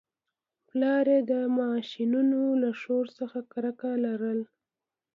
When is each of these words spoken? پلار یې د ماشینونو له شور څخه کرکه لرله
پلار 0.67 1.05
یې 1.13 1.19
د 1.31 1.33
ماشینونو 1.59 2.41
له 2.61 2.69
شور 2.81 3.05
څخه 3.19 3.39
کرکه 3.53 3.89
لرله 4.05 4.47